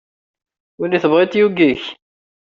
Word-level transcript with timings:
Win 0.77 0.95
i 0.97 0.99
tebɣiḍ 1.03 1.31
yugi-k. 1.39 1.83